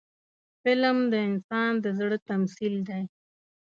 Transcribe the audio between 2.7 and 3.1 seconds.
دی